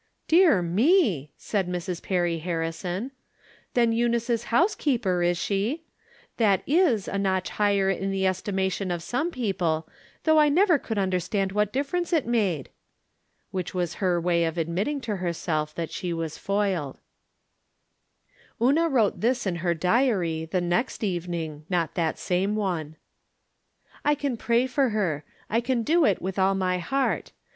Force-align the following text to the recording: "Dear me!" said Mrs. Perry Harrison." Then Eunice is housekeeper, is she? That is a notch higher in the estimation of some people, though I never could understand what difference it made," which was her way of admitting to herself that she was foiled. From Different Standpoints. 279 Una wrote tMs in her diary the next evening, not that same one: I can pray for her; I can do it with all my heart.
"Dear 0.35 0.63
me!" 0.63 1.29
said 1.37 1.69
Mrs. 1.69 2.01
Perry 2.01 2.39
Harrison." 2.39 3.11
Then 3.75 3.91
Eunice 3.91 4.31
is 4.31 4.45
housekeeper, 4.45 5.21
is 5.21 5.37
she? 5.37 5.83
That 6.37 6.63
is 6.65 7.07
a 7.07 7.19
notch 7.19 7.49
higher 7.51 7.87
in 7.91 8.09
the 8.09 8.25
estimation 8.25 8.89
of 8.89 9.03
some 9.03 9.29
people, 9.29 9.87
though 10.23 10.39
I 10.39 10.49
never 10.49 10.79
could 10.79 10.97
understand 10.97 11.51
what 11.51 11.71
difference 11.71 12.13
it 12.13 12.25
made," 12.25 12.71
which 13.51 13.75
was 13.75 13.93
her 14.01 14.19
way 14.19 14.43
of 14.45 14.57
admitting 14.57 15.01
to 15.01 15.17
herself 15.17 15.75
that 15.75 15.91
she 15.91 16.13
was 16.13 16.35
foiled. 16.35 16.99
From 18.57 18.73
Different 18.73 18.95
Standpoints. 19.19 19.19
279 19.21 19.21
Una 19.21 19.21
wrote 19.21 19.21
tMs 19.21 19.47
in 19.47 19.55
her 19.57 19.73
diary 19.79 20.45
the 20.45 20.61
next 20.67 21.03
evening, 21.03 21.65
not 21.69 21.93
that 21.93 22.17
same 22.17 22.55
one: 22.55 22.95
I 24.03 24.15
can 24.15 24.35
pray 24.35 24.65
for 24.65 24.89
her; 24.89 25.23
I 25.47 25.61
can 25.61 25.83
do 25.83 26.05
it 26.05 26.19
with 26.23 26.39
all 26.39 26.55
my 26.55 26.79
heart. 26.79 27.33